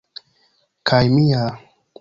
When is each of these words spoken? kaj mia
kaj 0.93 1.03
mia 1.13 1.43